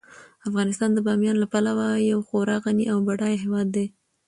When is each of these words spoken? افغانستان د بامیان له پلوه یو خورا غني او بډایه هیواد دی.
افغانستان 0.49 0.89
د 0.93 0.99
بامیان 1.07 1.35
له 1.39 1.47
پلوه 1.53 1.87
یو 2.11 2.19
خورا 2.27 2.57
غني 2.65 2.85
او 2.93 2.97
بډایه 3.07 3.37
هیواد 3.43 3.67
دی. 3.75 3.85